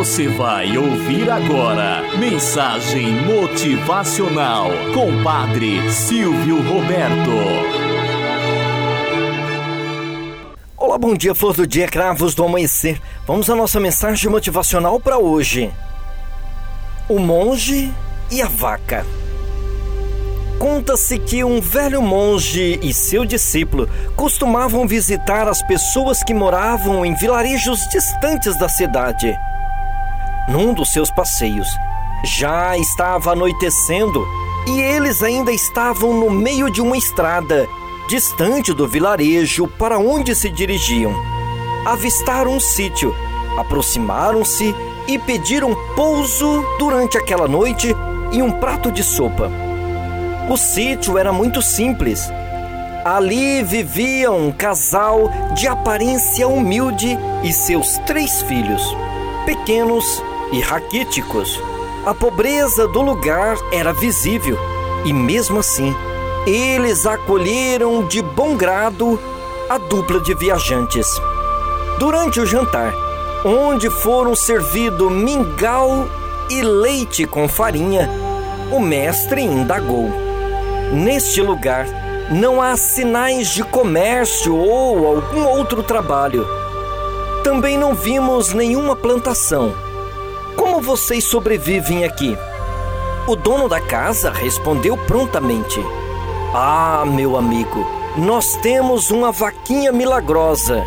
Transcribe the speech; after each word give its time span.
Você 0.00 0.28
vai 0.28 0.78
ouvir 0.78 1.30
agora 1.30 2.00
Mensagem 2.18 3.22
Motivacional 3.22 4.70
com 4.94 5.22
Padre 5.22 5.92
Silvio 5.92 6.56
Roberto. 6.62 7.30
Olá, 10.74 10.96
bom 10.96 11.14
dia, 11.14 11.34
flor 11.34 11.54
do 11.54 11.66
dia, 11.66 11.86
cravos 11.86 12.34
do 12.34 12.42
amanhecer. 12.42 12.98
Vamos 13.26 13.50
à 13.50 13.54
nossa 13.54 13.78
mensagem 13.78 14.30
motivacional 14.30 14.98
para 14.98 15.18
hoje. 15.18 15.70
O 17.06 17.18
monge 17.18 17.92
e 18.30 18.40
a 18.40 18.46
vaca. 18.46 19.04
Conta-se 20.58 21.18
que 21.18 21.44
um 21.44 21.60
velho 21.60 22.00
monge 22.00 22.80
e 22.82 22.94
seu 22.94 23.26
discípulo 23.26 23.86
costumavam 24.16 24.88
visitar 24.88 25.46
as 25.46 25.60
pessoas 25.60 26.24
que 26.24 26.32
moravam 26.32 27.04
em 27.04 27.14
vilarejos 27.14 27.80
distantes 27.92 28.58
da 28.58 28.66
cidade. 28.66 29.36
Num 30.48 30.74
dos 30.74 30.92
seus 30.92 31.10
passeios, 31.10 31.68
já 32.24 32.76
estava 32.76 33.32
anoitecendo 33.32 34.26
e 34.66 34.80
eles 34.80 35.22
ainda 35.22 35.52
estavam 35.52 36.12
no 36.12 36.30
meio 36.30 36.70
de 36.70 36.80
uma 36.80 36.96
estrada, 36.96 37.66
distante 38.08 38.72
do 38.72 38.86
vilarejo 38.86 39.66
para 39.66 39.98
onde 39.98 40.34
se 40.34 40.50
dirigiam. 40.50 41.14
Avistaram 41.84 42.52
um 42.52 42.60
sítio, 42.60 43.14
aproximaram-se 43.58 44.74
e 45.06 45.18
pediram 45.18 45.74
pouso 45.94 46.64
durante 46.78 47.16
aquela 47.16 47.48
noite 47.48 47.94
e 48.32 48.42
um 48.42 48.50
prato 48.50 48.90
de 48.90 49.02
sopa. 49.02 49.50
O 50.48 50.56
sítio 50.56 51.16
era 51.16 51.32
muito 51.32 51.62
simples. 51.62 52.28
Ali 53.04 53.62
vivia 53.62 54.30
um 54.30 54.52
casal 54.52 55.30
de 55.54 55.66
aparência 55.66 56.46
humilde 56.46 57.16
e 57.42 57.52
seus 57.52 57.96
três 57.98 58.42
filhos, 58.42 58.82
pequenos 59.46 60.22
e 60.52 60.60
raquíticos. 60.60 61.60
A 62.04 62.14
pobreza 62.14 62.88
do 62.88 63.02
lugar 63.02 63.56
era 63.72 63.92
visível 63.92 64.58
e, 65.04 65.12
mesmo 65.12 65.60
assim, 65.60 65.94
eles 66.46 67.06
acolheram 67.06 68.06
de 68.06 68.22
bom 68.22 68.56
grado 68.56 69.20
a 69.68 69.78
dupla 69.78 70.20
de 70.20 70.34
viajantes. 70.34 71.06
Durante 71.98 72.40
o 72.40 72.46
jantar, 72.46 72.92
onde 73.44 73.90
foram 73.90 74.34
servidos 74.34 75.12
mingau 75.12 76.08
e 76.48 76.62
leite 76.62 77.26
com 77.26 77.48
farinha, 77.48 78.10
o 78.72 78.80
mestre 78.80 79.42
indagou. 79.42 80.10
Neste 80.92 81.40
lugar 81.42 81.86
não 82.30 82.62
há 82.62 82.76
sinais 82.76 83.48
de 83.48 83.62
comércio 83.62 84.56
ou 84.56 85.06
algum 85.06 85.44
outro 85.46 85.82
trabalho. 85.82 86.46
Também 87.44 87.76
não 87.76 87.94
vimos 87.94 88.52
nenhuma 88.52 88.96
plantação. 88.96 89.72
Como 90.80 90.96
vocês 90.96 91.24
sobrevivem 91.24 92.04
aqui? 92.04 92.34
O 93.26 93.36
dono 93.36 93.68
da 93.68 93.82
casa 93.82 94.30
respondeu 94.30 94.96
prontamente: 94.96 95.78
Ah, 96.54 97.04
meu 97.06 97.36
amigo, 97.36 97.86
nós 98.16 98.56
temos 98.62 99.10
uma 99.10 99.30
vaquinha 99.30 99.92
milagrosa 99.92 100.82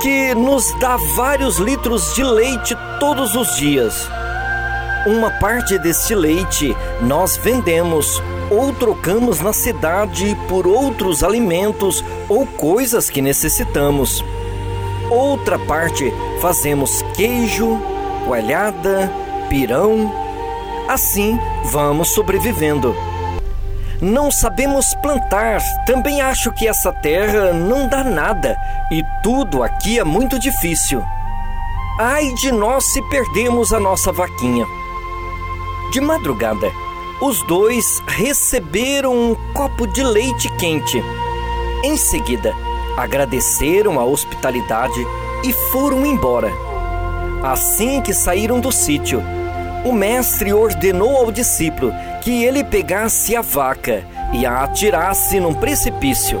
que 0.00 0.32
nos 0.36 0.72
dá 0.78 0.96
vários 1.16 1.56
litros 1.56 2.14
de 2.14 2.22
leite 2.22 2.76
todos 3.00 3.34
os 3.34 3.56
dias. 3.56 4.08
Uma 5.04 5.32
parte 5.32 5.76
deste 5.80 6.14
leite 6.14 6.76
nós 7.00 7.36
vendemos 7.36 8.22
ou 8.48 8.72
trocamos 8.72 9.40
na 9.40 9.52
cidade 9.52 10.38
por 10.48 10.64
outros 10.64 11.24
alimentos 11.24 12.04
ou 12.28 12.46
coisas 12.46 13.10
que 13.10 13.20
necessitamos. 13.20 14.24
Outra 15.10 15.58
parte 15.58 16.12
fazemos 16.40 17.02
queijo, 17.16 17.97
coalhada, 18.24 19.10
pirão. 19.48 20.12
Assim 20.88 21.38
vamos 21.64 22.08
sobrevivendo. 22.08 22.94
Não 24.00 24.30
sabemos 24.30 24.94
plantar, 25.02 25.60
também 25.84 26.20
acho 26.20 26.52
que 26.52 26.68
essa 26.68 26.92
terra 26.92 27.52
não 27.52 27.88
dá 27.88 28.04
nada 28.04 28.56
e 28.92 29.02
tudo 29.24 29.62
aqui 29.62 29.98
é 29.98 30.04
muito 30.04 30.38
difícil. 30.38 31.02
Ai 31.98 32.32
de 32.34 32.52
nós 32.52 32.84
se 32.84 33.02
perdemos 33.08 33.72
a 33.72 33.80
nossa 33.80 34.12
vaquinha. 34.12 34.64
De 35.90 36.00
madrugada, 36.00 36.70
os 37.20 37.42
dois 37.42 38.00
receberam 38.06 39.12
um 39.12 39.52
copo 39.52 39.84
de 39.84 40.04
leite 40.04 40.48
quente. 40.56 41.02
Em 41.82 41.96
seguida, 41.96 42.54
agradeceram 42.96 43.98
a 43.98 44.04
hospitalidade 44.04 45.04
e 45.42 45.52
foram 45.72 46.06
embora. 46.06 46.52
Assim 47.42 48.00
que 48.00 48.12
saíram 48.12 48.58
do 48.58 48.72
sítio, 48.72 49.22
o 49.84 49.92
mestre 49.92 50.52
ordenou 50.52 51.16
ao 51.16 51.30
discípulo 51.30 51.92
que 52.20 52.44
ele 52.44 52.64
pegasse 52.64 53.36
a 53.36 53.40
vaca 53.40 54.04
e 54.32 54.44
a 54.44 54.64
atirasse 54.64 55.38
num 55.38 55.54
precipício. 55.54 56.40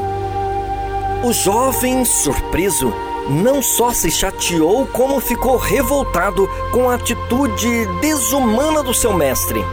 O 1.24 1.32
jovem, 1.32 2.04
surpreso, 2.04 2.92
não 3.30 3.62
só 3.62 3.92
se 3.92 4.10
chateou, 4.10 4.86
como 4.86 5.20
ficou 5.20 5.56
revoltado 5.56 6.48
com 6.72 6.90
a 6.90 6.94
atitude 6.94 7.86
desumana 8.00 8.82
do 8.82 8.92
seu 8.92 9.12
mestre. 9.12 9.64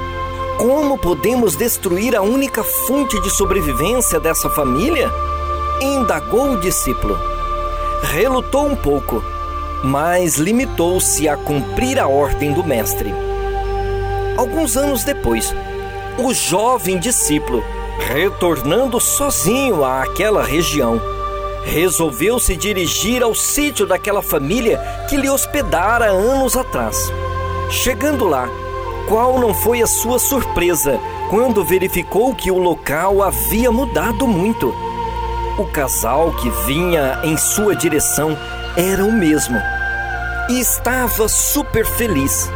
Como 0.57 0.97
podemos 0.97 1.55
destruir 1.55 2.15
a 2.15 2.21
única 2.21 2.63
fonte 2.63 3.19
de 3.21 3.29
sobrevivência 3.31 4.19
dessa 4.19 4.49
família? 4.49 5.11
Indagou 5.81 6.51
o 6.51 6.59
discípulo. 6.59 7.17
Relutou 8.03 8.67
um 8.67 8.75
pouco, 8.75 9.23
mas 9.83 10.35
limitou-se 10.35 11.27
a 11.27 11.35
cumprir 11.35 11.99
a 11.99 12.07
ordem 12.07 12.53
do 12.53 12.63
mestre. 12.63 13.13
Alguns 14.37 14.75
anos 14.75 15.03
depois, 15.03 15.53
o 16.17 16.33
jovem 16.33 16.97
discípulo, 16.97 17.63
retornando 17.99 18.99
sozinho 18.99 19.83
àquela 19.83 20.43
região, 20.43 20.99
resolveu 21.63 22.39
se 22.39 22.55
dirigir 22.55 23.23
ao 23.23 23.33
sítio 23.33 23.85
daquela 23.85 24.21
família 24.21 24.79
que 25.09 25.17
lhe 25.17 25.29
hospedara 25.29 26.05
anos 26.05 26.55
atrás. 26.55 27.11
Chegando 27.69 28.25
lá, 28.27 28.47
qual 29.07 29.39
não 29.39 29.53
foi 29.53 29.81
a 29.81 29.87
sua 29.87 30.19
surpresa 30.19 30.99
quando 31.29 31.63
verificou 31.63 32.35
que 32.35 32.51
o 32.51 32.57
local 32.57 33.23
havia 33.23 33.71
mudado 33.71 34.27
muito? 34.27 34.84
O 35.57 35.63
casal 35.63 36.33
que 36.33 36.49
vinha 36.65 37.21
em 37.23 37.37
sua 37.37 37.73
direção 37.73 38.37
era 38.75 39.05
o 39.05 39.11
mesmo 39.11 39.57
e 40.49 40.59
estava 40.59 41.29
super 41.29 41.85
feliz. 41.85 42.51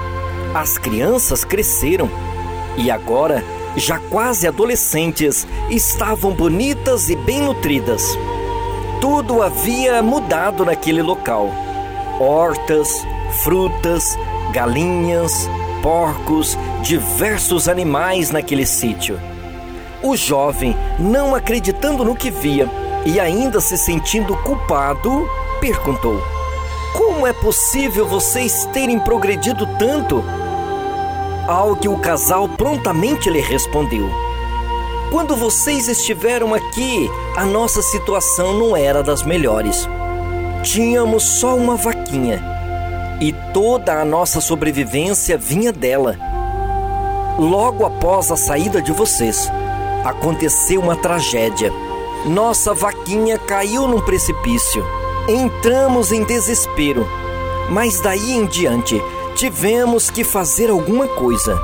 As 0.53 0.77
crianças 0.77 1.45
cresceram 1.45 2.09
e 2.75 2.91
agora, 2.91 3.41
já 3.77 3.99
quase 3.99 4.45
adolescentes, 4.49 5.47
estavam 5.69 6.33
bonitas 6.33 7.09
e 7.09 7.15
bem 7.15 7.39
nutridas. 7.39 8.03
Tudo 8.99 9.41
havia 9.41 10.03
mudado 10.03 10.65
naquele 10.65 11.01
local: 11.01 11.53
hortas, 12.19 13.07
frutas, 13.43 14.17
galinhas, 14.51 15.49
porcos, 15.81 16.57
diversos 16.81 17.69
animais 17.69 18.29
naquele 18.29 18.65
sítio. 18.65 19.17
O 20.03 20.17
jovem, 20.17 20.75
não 20.99 21.33
acreditando 21.33 22.03
no 22.03 22.13
que 22.13 22.29
via 22.29 22.88
e 23.05 23.19
ainda 23.19 23.59
se 23.59 23.77
sentindo 23.77 24.35
culpado, 24.37 25.27
perguntou: 25.59 26.21
Como 26.97 27.25
é 27.25 27.33
possível 27.33 28.07
vocês 28.07 28.65
terem 28.73 28.99
progredido 28.99 29.67
tanto? 29.77 30.23
Ao 31.47 31.75
que 31.75 31.87
o 31.87 31.97
casal 31.97 32.47
prontamente 32.49 33.29
lhe 33.29 33.41
respondeu: 33.41 34.09
Quando 35.11 35.35
vocês 35.35 35.87
estiveram 35.87 36.53
aqui, 36.53 37.09
a 37.35 37.45
nossa 37.45 37.81
situação 37.81 38.53
não 38.53 38.75
era 38.75 39.01
das 39.01 39.23
melhores. 39.23 39.87
Tínhamos 40.63 41.23
só 41.23 41.55
uma 41.55 41.75
vaquinha 41.75 42.43
e 43.21 43.33
toda 43.53 43.99
a 43.99 44.05
nossa 44.05 44.39
sobrevivência 44.39 45.37
vinha 45.37 45.71
dela. 45.71 46.15
Logo 47.37 47.85
após 47.85 48.31
a 48.31 48.35
saída 48.35 48.81
de 48.81 48.91
vocês, 48.91 49.49
aconteceu 50.03 50.81
uma 50.81 50.95
tragédia. 50.95 51.71
Nossa 52.25 52.73
vaquinha 52.73 53.37
caiu 53.37 53.87
num 53.87 54.01
precipício. 54.01 54.85
Entramos 55.27 56.11
em 56.11 56.23
desespero, 56.23 57.07
mas 57.69 58.01
daí 58.01 58.31
em 58.33 58.45
diante 58.45 59.01
tivemos 59.35 60.09
que 60.09 60.25
fazer 60.25 60.69
alguma 60.69 61.07
coisa. 61.07 61.57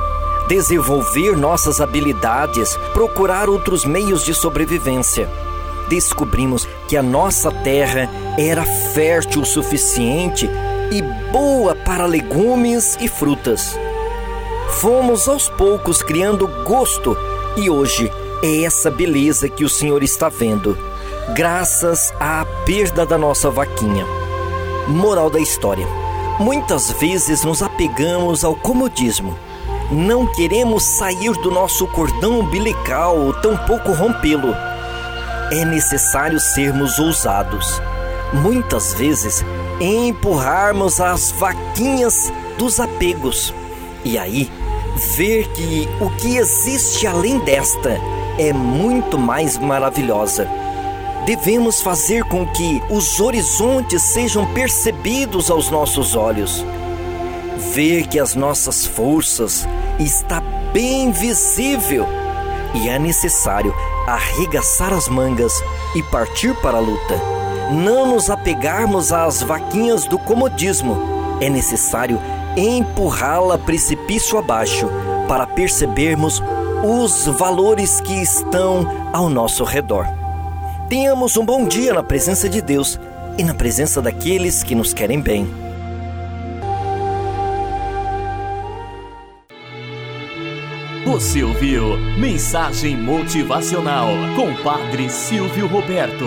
Desenvolver 0.48 1.36
nossas 1.36 1.82
habilidades, 1.82 2.78
procurar 2.94 3.50
outros 3.50 3.84
meios 3.84 4.24
de 4.24 4.34
sobrevivência. 4.34 5.30
Descobrimos 5.90 6.66
que 6.88 6.96
a 6.96 7.04
nossa 7.04 7.52
terra 7.52 8.10
era 8.38 8.64
fértil 8.64 9.42
o 9.42 9.46
suficiente 9.46 10.50
e 10.92 11.02
boa 11.32 11.76
para 11.76 12.06
legumes 12.06 12.98
e 13.02 13.10
frutas. 13.10 13.78
Fomos 14.80 15.28
aos 15.28 15.50
poucos 15.50 16.02
criando 16.02 16.48
gosto 16.64 17.18
e 17.58 17.70
hoje 17.70 18.12
é 18.44 18.64
essa 18.64 18.92
beleza 18.92 19.50
que 19.50 19.64
o 19.64 19.70
Senhor 19.70 20.04
está 20.04 20.30
vendo, 20.30 20.78
graças 21.36 22.14
à 22.20 22.46
perda 22.66 23.06
da 23.06 23.18
nossa 23.18 23.50
vaquinha. 23.50 24.06
Moral 24.88 25.30
da 25.30 25.40
história: 25.40 25.88
Muitas 26.40 26.92
vezes 26.92 27.44
nos 27.44 27.64
apegamos 27.64 28.44
ao 28.44 28.56
comodismo. 28.56 29.38
Não 29.90 30.26
queremos 30.34 30.84
sair 30.84 31.32
do 31.34 31.50
nosso 31.50 31.88
cordão 31.88 32.40
umbilical, 32.40 33.34
tampouco 33.42 33.94
rompê-lo. 33.94 34.54
É 35.52 35.64
necessário 35.64 36.40
sermos 36.40 37.00
ousados. 37.00 37.82
Muitas 38.34 38.94
vezes 38.96 39.46
empurrarmos 39.80 41.00
as 41.00 41.32
vaquinhas 41.32 42.34
dos 42.58 42.80
apegos. 42.80 43.54
E 44.04 44.18
aí, 44.18 44.52
ver 45.16 45.48
que 45.50 45.88
o 46.02 46.10
que 46.18 46.38
existe 46.38 47.08
além 47.08 47.40
desta 47.40 48.00
é 48.38 48.52
muito 48.54 49.18
mais 49.18 49.58
maravilhosa. 49.58 50.48
Devemos 51.26 51.82
fazer 51.82 52.24
com 52.26 52.46
que 52.46 52.84
os 52.90 53.20
horizontes 53.20 54.02
sejam 54.02 54.46
percebidos 54.54 55.50
aos 55.50 55.70
nossos 55.70 56.16
olhos. 56.16 56.64
Ver 57.74 58.08
que 58.08 58.20
as 58.20 58.36
nossas 58.36 58.86
forças 58.86 59.68
está 60.00 60.42
bem 60.72 61.12
visível 61.12 62.06
e 62.76 62.90
é 62.90 63.00
necessário 63.00 63.74
arregaçar 64.06 64.94
as 64.94 65.08
mangas 65.08 65.54
e 65.96 66.04
partir 66.04 66.54
para 66.56 66.78
a 66.78 66.82
luta. 66.82 67.20
Não 67.72 68.14
nos 68.14 68.30
apegarmos 68.30 69.12
às 69.12 69.42
vaquinhas 69.42 70.06
do 70.06 70.20
comodismo. 70.20 70.98
É 71.42 71.50
necessário 71.50 72.22
empurrá-la 72.56 73.58
precipício 73.58 74.38
abaixo 74.38 74.88
para 75.28 75.48
percebermos 75.48 76.42
os 76.84 77.26
valores 77.38 78.02
que 78.02 78.14
estão 78.14 79.10
ao 79.14 79.30
nosso 79.30 79.64
redor. 79.64 80.06
Tenhamos 80.90 81.38
um 81.38 81.46
bom 81.46 81.66
dia 81.68 81.94
na 81.94 82.04
presença 82.04 82.48
de 82.48 82.62
Deus 82.62 83.00
e 83.38 83.44
na 83.44 83.54
presença 83.54 84.02
daqueles 84.02 84.64
que 84.64 84.76
nos 84.76 84.94
querem 84.94 85.20
bem. 85.20 85.48
Você 91.06 91.44
ouviu 91.44 91.98
Mensagem 92.18 92.98
Motivacional 92.98 94.10
com 94.36 94.54
Padre 94.64 95.10
Silvio 95.10 95.68
Roberto. 95.68 96.26